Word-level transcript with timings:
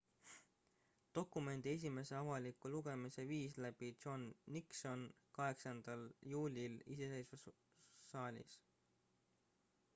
dokumendi 1.15 1.67
esimese 1.75 2.13
avaliku 2.21 2.65
lugemise 2.73 3.21
viis 3.31 3.53
läbi 3.63 3.87
john 4.01 4.21
nixon 4.55 5.01
8 5.41 5.97
juulil 6.31 6.73
iseseisvussaalis 6.93 8.51